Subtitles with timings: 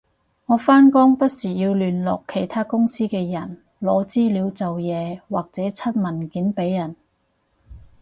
[0.47, 6.95] 我返工不時要聯絡其他公司嘅人攞資料做嘢或者出文件畀人